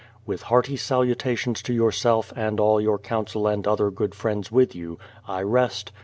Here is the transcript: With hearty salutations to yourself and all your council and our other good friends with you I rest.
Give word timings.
With 0.25 0.41
hearty 0.41 0.77
salutations 0.77 1.61
to 1.61 1.73
yourself 1.73 2.33
and 2.35 2.59
all 2.59 2.81
your 2.81 2.97
council 2.97 3.45
and 3.45 3.67
our 3.67 3.73
other 3.73 3.91
good 3.91 4.15
friends 4.15 4.51
with 4.51 4.73
you 4.73 4.97
I 5.27 5.43
rest. 5.43 5.91